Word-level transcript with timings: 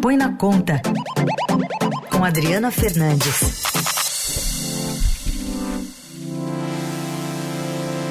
Põe 0.00 0.16
na 0.16 0.32
Conta, 0.36 0.80
com 2.10 2.24
Adriana 2.24 2.70
Fernandes. 2.70 3.62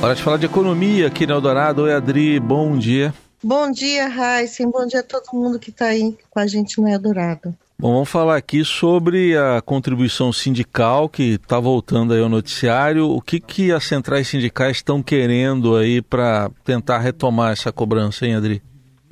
Hora 0.02 0.14
de 0.14 0.22
falar 0.22 0.38
de 0.38 0.46
economia 0.46 1.08
aqui 1.08 1.26
no 1.26 1.34
Eldorado. 1.34 1.84
Oi, 1.84 1.94
Adri, 1.94 2.40
bom 2.40 2.78
dia. 2.78 3.14
Bom 3.42 3.72
dia, 3.72 4.08
Raíssen. 4.08 4.70
Bom 4.70 4.86
dia 4.86 5.00
a 5.00 5.04
todo 5.04 5.24
mundo 5.34 5.58
que 5.58 5.70
está 5.70 5.86
aí 5.86 6.18
com 6.30 6.40
a 6.40 6.46
gente 6.46 6.82
no 6.82 6.90
Eldorado. 6.90 7.56
Bom, 7.80 7.94
vamos 7.94 8.10
falar 8.10 8.36
aqui 8.36 8.66
sobre 8.66 9.38
a 9.38 9.62
contribuição 9.62 10.34
sindical 10.34 11.08
que 11.08 11.36
está 11.36 11.60
voltando 11.60 12.14
aí 12.14 12.22
ao 12.22 12.28
noticiário. 12.28 13.10
O 13.10 13.22
que, 13.22 13.40
que 13.40 13.72
as 13.72 13.86
centrais 13.86 14.28
sindicais 14.28 14.78
estão 14.78 15.02
querendo 15.02 15.78
aí 15.78 16.02
para 16.02 16.52
tentar 16.66 17.00
retomar 17.00 17.54
essa 17.54 17.72
cobrança, 17.72 18.26
hein, 18.26 18.36
Adri? 18.36 18.62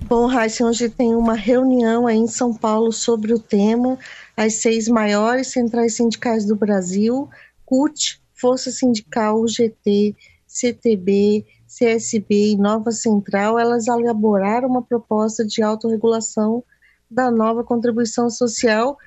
Bom, 0.07 0.27
Raíssa, 0.27 0.63
hoje 0.63 0.87
tem 0.87 1.15
uma 1.15 1.33
reunião 1.33 2.05
aí 2.05 2.17
em 2.17 2.27
São 2.27 2.53
Paulo 2.53 2.91
sobre 2.91 3.33
o 3.33 3.39
tema. 3.39 3.97
As 4.37 4.53
seis 4.53 4.87
maiores 4.87 5.47
centrais 5.47 5.95
sindicais 5.95 6.45
do 6.45 6.55
Brasil, 6.55 7.27
CUT, 7.65 8.21
Força 8.31 8.69
Sindical, 8.69 9.41
UGT, 9.41 10.15
CTB, 10.45 11.43
CSB 11.67 12.51
e 12.51 12.55
Nova 12.55 12.91
Central, 12.91 13.57
elas 13.57 13.87
elaboraram 13.87 14.69
uma 14.69 14.83
proposta 14.83 15.43
de 15.43 15.63
autorregulação 15.63 16.63
da 17.09 17.31
nova 17.31 17.63
contribuição 17.63 18.29
social, 18.29 18.97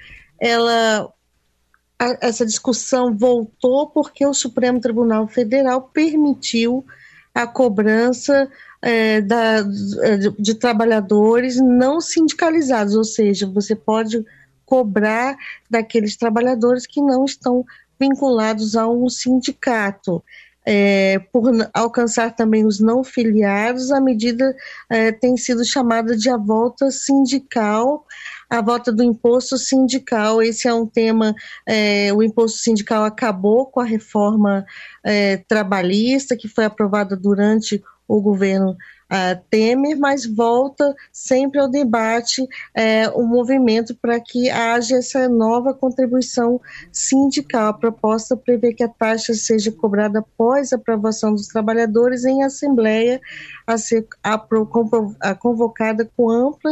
ela 0.40 1.12
a, 1.96 2.18
essa 2.20 2.44
discussão 2.44 3.16
voltou 3.16 3.88
porque 3.90 4.26
o 4.26 4.34
Supremo 4.34 4.80
Tribunal 4.80 5.28
Federal 5.28 5.80
permitiu 5.80 6.84
a 7.32 7.46
cobrança 7.46 8.50
é, 8.82 9.20
da, 9.20 9.62
de, 9.62 10.30
de 10.38 10.54
trabalhadores 10.54 11.56
não 11.56 12.00
sindicalizados, 12.00 12.94
ou 12.94 13.04
seja, 13.04 13.46
você 13.46 13.74
pode 13.74 14.24
cobrar 14.64 15.36
daqueles 15.70 16.16
trabalhadores 16.16 16.86
que 16.86 17.00
não 17.00 17.24
estão 17.24 17.64
vinculados 17.98 18.76
a 18.76 18.86
um 18.86 19.08
sindicato 19.08 20.22
é, 20.70 21.18
por 21.32 21.50
alcançar 21.72 22.36
também 22.36 22.66
os 22.66 22.78
não 22.78 23.02
filiados, 23.02 23.90
a 23.90 24.02
medida 24.02 24.54
é, 24.90 25.10
tem 25.10 25.34
sido 25.34 25.64
chamada 25.64 26.14
de 26.14 26.28
a 26.28 26.36
volta 26.36 26.90
sindical, 26.90 28.04
a 28.50 28.60
volta 28.60 28.92
do 28.92 29.02
imposto 29.02 29.56
sindical. 29.56 30.42
Esse 30.42 30.68
é 30.68 30.74
um 30.74 30.86
tema, 30.86 31.34
é, 31.66 32.12
o 32.12 32.22
imposto 32.22 32.58
sindical 32.58 33.04
acabou 33.04 33.64
com 33.64 33.80
a 33.80 33.84
reforma 33.84 34.66
é, 35.02 35.38
trabalhista 35.48 36.36
que 36.36 36.48
foi 36.48 36.66
aprovada 36.66 37.16
durante 37.16 37.82
o 38.08 38.22
governo 38.22 38.70
uh, 38.72 39.40
Temer, 39.50 39.98
mas 39.98 40.24
volta 40.24 40.94
sempre 41.12 41.60
ao 41.60 41.68
debate 41.68 42.42
uh, 42.42 43.20
o 43.20 43.26
movimento 43.26 43.94
para 43.94 44.18
que 44.18 44.48
haja 44.48 44.96
essa 44.96 45.28
nova 45.28 45.74
contribuição 45.74 46.58
sindical. 46.90 47.68
A 47.68 47.74
proposta 47.74 48.36
prevê 48.36 48.72
que 48.72 48.82
a 48.82 48.88
taxa 48.88 49.34
seja 49.34 49.70
cobrada 49.70 50.20
após 50.20 50.72
a 50.72 50.76
aprovação 50.76 51.32
dos 51.32 51.48
trabalhadores 51.48 52.24
em 52.24 52.42
assembleia 52.42 53.20
a 53.66 53.76
ser 53.76 54.06
a, 54.24 54.42
a, 55.20 55.34
convocada 55.34 56.10
com 56.16 56.30
ampla 56.30 56.70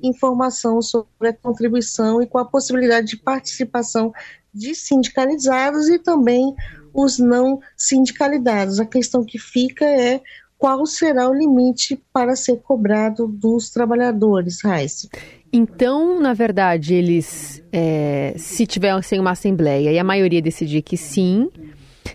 informação 0.00 0.80
sobre 0.80 1.28
a 1.28 1.32
contribuição 1.32 2.22
e 2.22 2.26
com 2.26 2.38
a 2.38 2.44
possibilidade 2.44 3.08
de 3.08 3.16
participação 3.16 4.12
de 4.54 4.72
sindicalizados 4.74 5.88
e 5.88 5.98
também 5.98 6.54
os 6.94 7.18
não 7.18 7.60
sindicalizados. 7.76 8.80
A 8.80 8.86
questão 8.86 9.24
que 9.24 9.38
fica 9.38 9.84
é 9.84 10.20
qual 10.58 10.84
será 10.84 11.30
o 11.30 11.32
limite 11.32 11.98
para 12.12 12.34
ser 12.34 12.56
cobrado 12.56 13.28
dos 13.28 13.70
trabalhadores, 13.70 14.60
Raíssa? 14.62 15.08
Então, 15.52 16.20
na 16.20 16.34
verdade, 16.34 16.94
eles, 16.94 17.62
é, 17.72 18.34
se 18.36 18.66
tiverem 18.66 19.00
uma 19.18 19.30
assembleia 19.30 19.92
e 19.92 19.98
a 19.98 20.04
maioria 20.04 20.42
decidir 20.42 20.82
que 20.82 20.96
sim, 20.96 21.48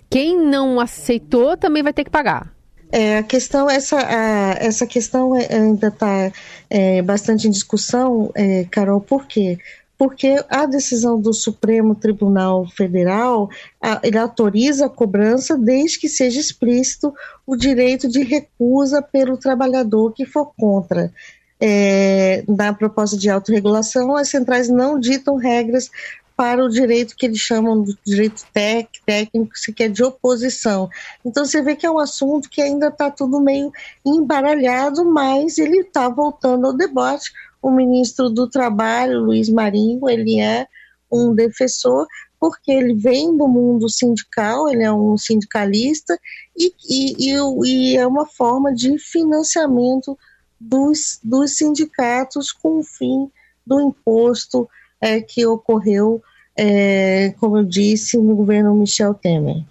quem 0.09 0.38
não 0.38 0.80
aceitou 0.80 1.57
também 1.57 1.81
vai 1.81 1.94
ter 1.94 2.03
que 2.03 2.12
pagar. 2.12 2.53
É, 2.91 3.17
a 3.17 3.23
questão, 3.23 3.67
essa, 3.67 3.97
a, 3.97 4.51
essa 4.59 4.85
questão 4.85 5.35
é, 5.35 5.47
ainda 5.51 5.88
está 5.88 6.31
é, 6.69 7.01
bastante 7.01 7.47
em 7.47 7.50
discussão, 7.50 8.29
é, 8.35 8.66
Carol, 8.69 9.01
por 9.01 9.25
quê? 9.25 9.57
Porque 9.97 10.43
a 10.49 10.65
decisão 10.65 11.19
do 11.19 11.33
Supremo 11.33 11.95
Tribunal 11.95 12.67
Federal 12.67 13.49
a, 13.81 13.99
ele 14.03 14.17
autoriza 14.17 14.87
a 14.87 14.89
cobrança 14.89 15.57
desde 15.57 15.99
que 15.99 16.09
seja 16.09 16.39
explícito 16.39 17.13
o 17.45 17.55
direito 17.55 18.07
de 18.07 18.23
recusa 18.23 19.01
pelo 19.01 19.37
trabalhador 19.37 20.13
que 20.13 20.25
for 20.25 20.51
contra. 20.57 21.11
É, 21.59 22.43
na 22.47 22.73
proposta 22.73 23.17
de 23.17 23.29
autorregulação, 23.29 24.15
as 24.17 24.27
centrais 24.27 24.67
não 24.67 24.99
ditam 24.99 25.37
regras 25.37 25.89
para 26.35 26.63
o 26.63 26.69
direito 26.69 27.15
que 27.15 27.25
eles 27.25 27.39
chamam 27.39 27.83
de 27.83 27.97
direito 28.05 28.43
tec, 28.51 28.89
técnico, 29.05 29.53
que 29.75 29.83
é 29.83 29.87
de 29.87 30.03
oposição. 30.03 30.89
Então 31.23 31.45
você 31.45 31.61
vê 31.61 31.75
que 31.75 31.85
é 31.85 31.91
um 31.91 31.99
assunto 31.99 32.49
que 32.49 32.61
ainda 32.61 32.87
está 32.87 33.09
tudo 33.11 33.39
meio 33.39 33.71
embaralhado, 34.05 35.05
mas 35.05 35.57
ele 35.57 35.81
está 35.81 36.09
voltando 36.09 36.67
ao 36.67 36.73
debate 36.73 37.31
o 37.63 37.72
ministro 37.72 38.29
do 38.29 38.47
Trabalho, 38.50 39.22
Luiz 39.22 39.50
Marinho, 39.50 40.09
ele 40.09 40.40
é 40.40 40.68
um 41.09 41.34
defensor 41.34 42.06
porque 42.40 42.74
ele 42.74 42.94
vem 42.94 43.38
do 43.38 43.47
mundo 43.47 43.90
sindical, 43.90 44.68
ele 44.68 44.84
é 44.84 44.91
um 44.91 45.18
sindicalista 45.18 46.19
e, 46.57 46.73
e, 46.90 47.31
e, 47.31 47.35
e 47.66 47.97
é 47.97 48.06
uma 48.06 48.25
forma 48.25 48.73
de 48.73 49.00
financiamento 49.00 50.18
dos, 50.59 51.19
dos 51.23 51.56
sindicatos 51.56 52.52
com 52.52 52.79
o 52.79 52.84
fim 52.84 53.31
do 53.66 53.79
imposto 53.79 54.68
é, 55.00 55.22
que 55.22 55.46
ocorreu, 55.46 56.22
é, 56.57 57.34
como 57.40 57.59
eu 57.59 57.63
disse, 57.63 58.18
no 58.18 58.35
governo 58.35 58.75
Michel 58.75 59.13
Temer. 59.13 59.63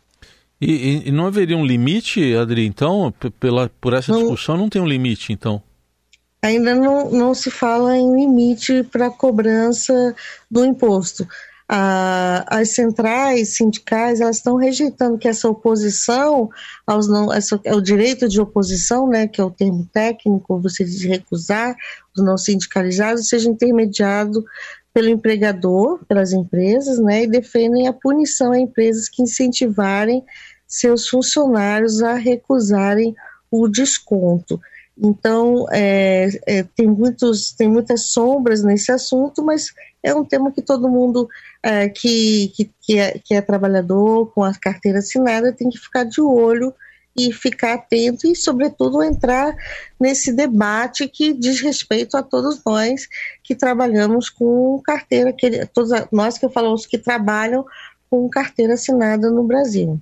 E, 0.58 1.08
e, 1.08 1.10
não 1.10 1.26
haveria 1.26 1.56
um 1.56 1.66
limite, 1.66 2.34
Adri, 2.36 2.64
então? 2.64 3.12
Pela, 3.38 3.70
por 3.80 3.92
essa 3.92 4.12
discussão 4.12 4.56
não 4.56 4.70
tem 4.70 4.80
um 4.80 4.86
limite, 4.86 5.32
então? 5.32 5.62
Ainda 6.42 6.74
não, 6.74 7.10
não 7.10 7.34
se 7.34 7.50
fala 7.50 7.96
em 7.96 8.16
limite 8.16 8.82
para 8.82 9.08
cobrança 9.08 10.14
do 10.50 10.64
imposto. 10.64 11.26
Ah, 11.68 12.44
as 12.48 12.70
centrais 12.70 13.56
sindicais 13.56 14.20
elas 14.20 14.36
estão 14.36 14.56
rejeitando 14.56 15.16
que 15.16 15.28
essa 15.28 15.48
oposição 15.48 16.50
aos 16.86 17.08
não 17.08 17.32
essa, 17.32 17.58
é 17.64 17.74
o 17.74 17.80
direito 17.80 18.28
de 18.28 18.38
oposição 18.38 19.08
né 19.08 19.26
que 19.26 19.40
é 19.40 19.44
o 19.44 19.50
termo 19.50 19.88
técnico 19.90 20.60
você 20.60 20.84
recusar 21.08 21.74
os 22.14 22.22
não 22.22 22.36
sindicalizados 22.36 23.26
seja 23.26 23.48
intermediado 23.48 24.44
pelo 24.92 25.08
empregador 25.08 26.04
pelas 26.04 26.34
empresas 26.34 26.98
né 26.98 27.22
e 27.22 27.26
defendem 27.26 27.88
a 27.88 27.92
punição 27.94 28.52
a 28.52 28.58
empresas 28.58 29.08
que 29.08 29.22
incentivarem 29.22 30.22
seus 30.66 31.08
funcionários 31.08 32.02
a 32.02 32.14
recusarem 32.14 33.14
o 33.50 33.66
desconto 33.66 34.60
então, 34.96 35.66
é, 35.70 36.28
é, 36.46 36.62
tem, 36.62 36.88
muitos, 36.88 37.52
tem 37.52 37.68
muitas 37.68 38.06
sombras 38.06 38.62
nesse 38.62 38.92
assunto, 38.92 39.42
mas 39.42 39.72
é 40.02 40.14
um 40.14 40.24
tema 40.24 40.52
que 40.52 40.60
todo 40.60 40.88
mundo 40.88 41.28
é, 41.62 41.88
que, 41.88 42.52
que, 42.54 42.70
que, 42.80 42.98
é, 42.98 43.18
que 43.18 43.34
é 43.34 43.40
trabalhador 43.40 44.32
com 44.32 44.42
a 44.44 44.54
carteira 44.54 44.98
assinada 44.98 45.52
tem 45.52 45.70
que 45.70 45.78
ficar 45.78 46.04
de 46.04 46.20
olho 46.20 46.74
e 47.16 47.32
ficar 47.32 47.74
atento 47.74 48.26
e, 48.26 48.34
sobretudo, 48.34 49.02
entrar 49.02 49.54
nesse 50.00 50.32
debate 50.32 51.06
que 51.08 51.32
diz 51.32 51.60
respeito 51.60 52.16
a 52.16 52.22
todos 52.22 52.60
nós 52.64 53.06
que 53.42 53.54
trabalhamos 53.54 54.30
com 54.30 54.80
carteira, 54.82 55.32
que, 55.32 55.66
todos 55.66 55.90
nós 56.10 56.38
que 56.38 56.48
falamos 56.48 56.86
que 56.86 56.98
trabalham 56.98 57.64
com 58.10 58.28
carteira 58.28 58.74
assinada 58.74 59.30
no 59.30 59.42
Brasil. 59.44 60.00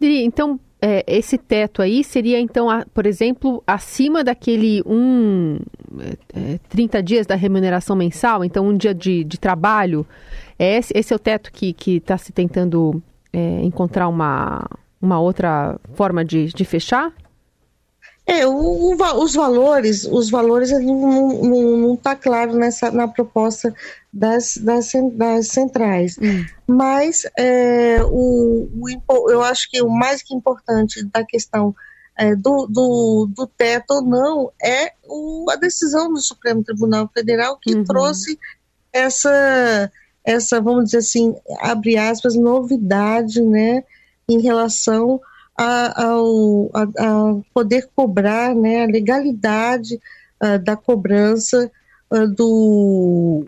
Então, 0.00 0.58
é, 0.86 1.02
esse 1.06 1.38
teto 1.38 1.80
aí 1.80 2.04
seria, 2.04 2.38
então, 2.38 2.68
a, 2.68 2.84
por 2.92 3.06
exemplo, 3.06 3.64
acima 3.66 4.22
daquele 4.22 4.82
um, 4.84 5.58
é, 6.34 6.58
30 6.68 6.98
é, 6.98 7.02
dias 7.02 7.26
da 7.26 7.34
remuneração 7.34 7.96
mensal, 7.96 8.44
então 8.44 8.68
um 8.68 8.76
dia 8.76 8.94
de, 8.94 9.24
de 9.24 9.40
trabalho. 9.40 10.06
É 10.58 10.76
esse, 10.76 10.92
esse 10.94 11.10
é 11.10 11.16
o 11.16 11.18
teto 11.18 11.50
que 11.50 11.74
está 11.86 12.18
se 12.18 12.32
tentando 12.32 13.02
é, 13.32 13.62
encontrar 13.62 14.08
uma, 14.08 14.68
uma 15.00 15.18
outra 15.18 15.80
forma 15.94 16.22
de, 16.22 16.52
de 16.52 16.64
fechar? 16.66 17.10
É, 18.26 18.46
o, 18.46 18.52
o, 18.52 19.22
os 19.22 19.34
valores, 19.34 20.04
os 20.04 20.30
valores 20.30 20.70
não 20.70 21.94
está 21.94 22.16
claro 22.16 22.56
nessa 22.56 22.90
na 22.90 23.06
proposta 23.06 23.74
das, 24.10 24.56
das, 24.56 24.92
das 25.12 25.48
centrais. 25.48 26.16
Hum. 26.18 26.44
Mas 26.66 27.24
é, 27.36 27.98
o, 28.02 28.68
o, 29.08 29.30
eu 29.30 29.42
acho 29.42 29.70
que 29.70 29.82
o 29.82 29.90
mais 29.90 30.22
que 30.22 30.34
importante 30.34 31.04
da 31.12 31.24
questão 31.24 31.74
é, 32.16 32.34
do, 32.34 32.66
do, 32.66 33.28
do, 33.34 33.46
teto 33.46 33.90
ou 33.94 34.02
não 34.02 34.52
é 34.62 34.92
o, 35.04 35.46
a 35.50 35.56
decisão 35.56 36.12
do 36.12 36.20
Supremo 36.20 36.62
Tribunal 36.62 37.10
Federal 37.12 37.58
que 37.60 37.74
uhum. 37.74 37.84
trouxe 37.84 38.38
essa, 38.92 39.90
essa, 40.24 40.60
vamos 40.60 40.86
dizer 40.86 40.98
assim, 40.98 41.34
abre 41.60 41.98
aspas, 41.98 42.36
novidade, 42.36 43.42
né, 43.42 43.82
em 44.28 44.40
relação 44.40 45.20
a, 45.56 46.04
ao, 46.04 46.70
a, 46.74 46.82
a 46.82 47.40
poder 47.52 47.88
cobrar, 47.94 48.54
né, 48.54 48.84
a 48.84 48.86
legalidade 48.86 50.00
uh, 50.42 50.58
da 50.58 50.76
cobrança 50.76 51.70
uh, 52.10 52.26
do, 52.26 53.46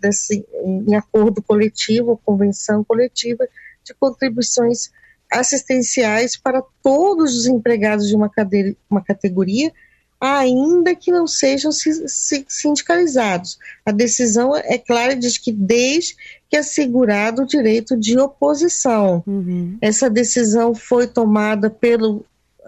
desse, 0.00 0.44
em 0.64 0.94
acordo 0.94 1.42
coletivo, 1.42 2.20
convenção 2.24 2.82
coletiva, 2.84 3.46
de 3.84 3.94
contribuições 3.94 4.90
assistenciais 5.30 6.36
para 6.36 6.62
todos 6.82 7.36
os 7.36 7.46
empregados 7.46 8.08
de 8.08 8.16
uma, 8.16 8.28
cadeira, 8.28 8.74
uma 8.88 9.02
categoria, 9.02 9.72
ainda 10.20 10.94
que 10.94 11.10
não 11.10 11.26
sejam 11.26 11.70
sindicalizados. 11.72 13.58
A 13.86 13.90
decisão 13.90 14.54
é 14.54 14.76
clara 14.76 15.16
diz 15.16 15.38
que 15.38 15.50
desde 15.50 16.14
que 16.48 16.56
é 16.56 16.58
assegurado 16.58 17.42
o 17.42 17.46
direito 17.46 17.96
de 17.96 18.18
oposição. 18.18 19.22
Uhum. 19.26 19.78
Essa 19.80 20.10
decisão 20.10 20.74
foi 20.74 21.06
tomada 21.06 21.70
pelo, 21.70 22.26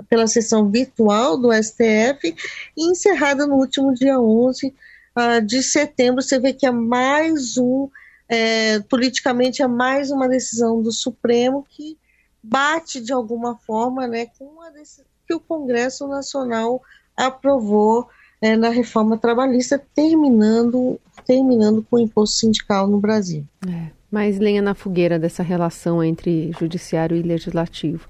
pela 0.09 0.27
sessão 0.27 0.71
virtual 0.71 1.37
do 1.37 1.53
STF 1.53 2.35
e 2.77 2.91
encerrada 2.91 3.47
no 3.47 3.57
último 3.57 3.93
dia 3.93 4.19
11 4.19 4.69
uh, 4.69 4.73
ah, 5.15 5.41
de 5.41 5.63
setembro. 5.63 6.23
Você 6.23 6.39
vê 6.39 6.53
que 6.53 6.65
é 6.65 6.71
mais 6.71 7.59
um, 7.59 7.89
é, 8.29 8.81
politicamente, 8.81 9.63
é 9.63 9.67
mais 9.67 10.11
uma 10.11 10.29
decisão 10.29 10.81
do 10.81 10.93
Supremo 10.93 11.67
que 11.69 11.99
bate 12.43 13.01
de 13.01 13.13
alguma 13.13 13.57
forma 13.59 14.07
né, 14.07 14.27
com 14.39 14.63
a 14.63 14.71
decisão 14.71 15.05
que 15.27 15.35
o 15.35 15.41
Congresso 15.41 16.07
Nacional 16.09 16.83
aprovou 17.17 18.09
é, 18.41 18.57
na 18.57 18.71
reforma 18.71 19.17
trabalhista, 19.17 19.83
terminando, 19.95 21.01
terminando 21.27 21.87
com 21.89 21.97
o 21.97 22.01
imposto 22.01 22.37
sindical 22.37 22.87
no 22.87 22.99
Brasil. 22.99 23.45
É, 23.69 23.91
mais 24.11 24.39
lenha 24.39 24.61
na 24.61 24.75
fogueira 24.75 25.19
dessa 25.19 25.43
relação 25.43 26.03
entre 26.03 26.53
judiciário 26.59 27.17
e 27.17 27.23
legislativo. 27.23 28.09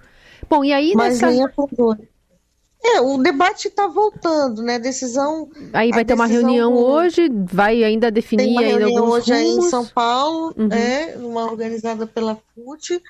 Bom, 0.48 0.64
e 0.64 0.72
aí 0.72 0.94
mais 0.94 1.14
nessa... 1.14 1.28
lenha 1.28 1.48
fogueira. 1.54 2.12
É, 2.84 3.00
o 3.00 3.16
debate 3.18 3.68
está 3.68 3.86
voltando, 3.86 4.60
né? 4.60 4.76
Decisão. 4.76 5.48
Aí 5.72 5.90
vai 5.90 6.04
ter 6.04 6.14
uma 6.14 6.26
reunião 6.26 6.74
hoje, 6.74 7.30
vai 7.30 7.84
ainda 7.84 8.10
definir 8.10 8.44
Tem 8.44 8.52
uma 8.52 8.60
ainda 8.60 8.78
reunião 8.78 9.04
hoje 9.04 9.32
rumos. 9.32 9.46
aí 9.46 9.66
em 9.66 9.70
São 9.70 9.86
Paulo, 9.86 10.52
uhum. 10.58 10.68
é, 10.72 11.16
uma 11.16 11.44
organizada 11.44 12.08
pela 12.08 12.36
FUT, 12.54 13.00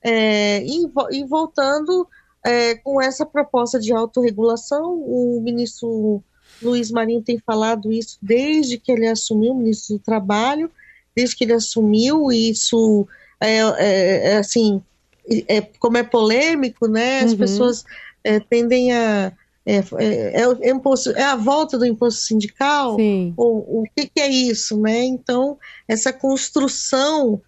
é, 0.00 0.62
e, 0.64 0.86
e 1.10 1.24
voltando 1.24 2.06
é, 2.46 2.76
com 2.76 3.02
essa 3.02 3.26
proposta 3.26 3.78
de 3.78 3.92
autorregulação, 3.92 4.94
o 4.94 5.40
ministro 5.42 6.22
Luiz 6.62 6.92
Marinho 6.92 7.20
tem 7.20 7.38
falado 7.44 7.92
isso 7.92 8.18
desde 8.22 8.78
que 8.78 8.92
ele 8.92 9.06
assumiu, 9.08 9.52
o 9.52 9.58
ministro 9.58 9.96
do 9.96 10.02
Trabalho, 10.02 10.70
desde 11.14 11.34
que 11.34 11.42
ele 11.42 11.54
assumiu, 11.54 12.30
isso 12.30 13.06
é, 13.40 13.58
é, 13.58 14.32
é 14.32 14.36
assim, 14.36 14.80
é, 15.48 15.60
como 15.80 15.96
é 15.96 16.04
polêmico, 16.04 16.86
né? 16.86 17.20
As 17.20 17.32
uhum. 17.32 17.38
pessoas 17.38 17.84
é, 18.22 18.38
tendem 18.38 18.92
a 18.92 19.32
é, 19.66 19.82
é, 19.98 20.70
imposto, 20.70 21.10
é, 21.10 21.24
a 21.24 21.34
volta 21.34 21.76
do 21.76 21.84
imposto 21.84 22.20
sindical? 22.20 22.96
Ou, 23.36 23.82
o 23.82 23.84
que, 23.96 24.06
que, 24.06 24.20
é 24.20 24.28
isso, 24.28 24.80
né? 24.80 25.02
Então, 25.02 25.58
essa 25.88 26.12
construção 26.12 27.40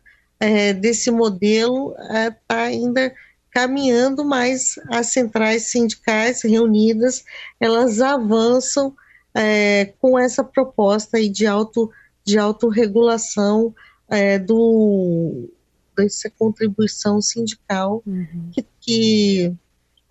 desse 0.81 1.11
modelo 1.11 1.97
está 2.39 2.63
ainda 2.63 3.13
caminhando, 3.51 4.25
mas 4.25 4.79
as 4.91 5.09
centrais 5.09 5.71
sindicais 5.71 6.43
reunidas, 6.43 7.25
elas 7.61 8.01
avançam 8.01 8.95
é, 9.35 9.93
com 10.01 10.19
essa 10.19 10.43
proposta 10.43 11.17
aí 11.17 11.29
de, 11.29 11.47
auto, 11.47 11.91
de 12.25 12.39
autorregulação 12.39 13.75
é, 14.09 14.39
do, 14.39 15.49
dessa 15.97 16.31
contribuição 16.31 17.21
sindical 17.21 18.03
uhum. 18.07 18.51
que, 18.53 18.67
que, 18.81 19.55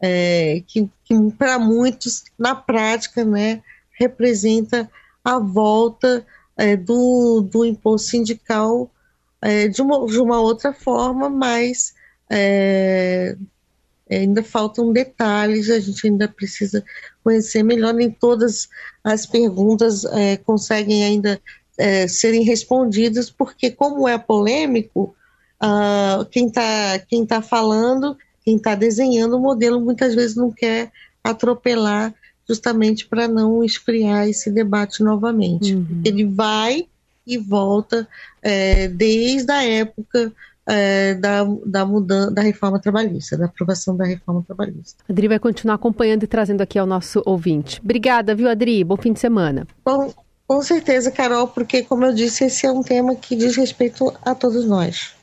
é, 0.01 0.63
que, 0.67 0.89
que 1.03 1.31
para 1.37 1.57
muitos, 1.57 2.25
na 2.37 2.55
prática, 2.55 3.23
né, 3.23 3.61
representa 3.99 4.89
a 5.23 5.39
volta 5.39 6.25
é, 6.55 6.75
do, 6.75 7.41
do 7.41 7.65
imposto 7.65 8.09
sindical 8.09 8.89
é, 9.41 9.67
de, 9.67 9.81
uma, 9.81 10.05
de 10.07 10.19
uma 10.19 10.39
outra 10.39 10.73
forma, 10.73 11.29
mas 11.29 11.93
é, 12.29 13.35
ainda 14.09 14.43
faltam 14.43 14.91
detalhes, 14.93 15.69
a 15.69 15.79
gente 15.79 16.07
ainda 16.07 16.27
precisa 16.27 16.83
conhecer 17.23 17.63
melhor, 17.63 17.93
nem 17.93 18.09
todas 18.09 18.69
as 19.03 19.25
perguntas 19.25 20.05
é, 20.05 20.37
conseguem 20.37 21.03
ainda 21.03 21.39
é, 21.77 22.07
serem 22.07 22.43
respondidas, 22.43 23.29
porque 23.29 23.69
como 23.69 24.07
é 24.07 24.17
polêmico, 24.17 25.15
uh, 25.61 26.25
quem 26.25 26.47
está 26.47 26.99
quem 26.99 27.25
tá 27.25 27.41
falando, 27.41 28.17
quem 28.43 28.55
está 28.55 28.75
desenhando 28.75 29.37
o 29.37 29.41
modelo, 29.41 29.79
muitas 29.79 30.15
vezes 30.15 30.35
não 30.35 30.51
quer 30.51 30.91
atropelar 31.23 32.13
justamente 32.47 33.05
para 33.05 33.27
não 33.27 33.63
esfriar 33.63 34.27
esse 34.27 34.49
debate 34.49 35.03
novamente. 35.03 35.75
Uhum. 35.75 36.01
Ele 36.03 36.23
vai 36.23 36.87
e 37.25 37.37
volta 37.37 38.07
é, 38.41 38.87
desde 38.87 39.51
a 39.51 39.63
época 39.63 40.33
é, 40.67 41.13
da, 41.15 41.45
da 41.65 41.85
mudança 41.85 42.31
da 42.31 42.41
reforma 42.41 42.79
trabalhista, 42.79 43.37
da 43.37 43.45
aprovação 43.45 43.95
da 43.95 44.05
reforma 44.05 44.43
trabalhista. 44.45 45.03
Adri 45.09 45.27
vai 45.27 45.39
continuar 45.39 45.75
acompanhando 45.75 46.23
e 46.23 46.27
trazendo 46.27 46.61
aqui 46.61 46.77
ao 46.77 46.85
nosso 46.85 47.21
ouvinte. 47.25 47.79
Obrigada, 47.83 48.35
viu, 48.35 48.49
Adri? 48.49 48.83
Bom 48.83 48.97
fim 48.97 49.13
de 49.13 49.19
semana. 49.19 49.65
Bom, 49.85 50.13
com 50.47 50.61
certeza, 50.61 51.11
Carol, 51.11 51.47
porque, 51.47 51.83
como 51.83 52.05
eu 52.05 52.13
disse, 52.13 52.45
esse 52.45 52.65
é 52.65 52.71
um 52.71 52.81
tema 52.81 53.15
que 53.15 53.35
diz 53.35 53.55
respeito 53.55 54.13
a 54.23 54.35
todos 54.35 54.65
nós. 54.65 55.16